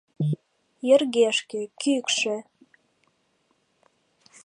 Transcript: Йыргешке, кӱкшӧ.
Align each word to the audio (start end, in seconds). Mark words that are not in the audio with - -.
Йыргешке, 0.87 1.61
кӱкшӧ. 1.81 2.35